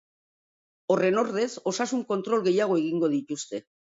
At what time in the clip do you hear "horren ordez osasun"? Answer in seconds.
0.93-2.03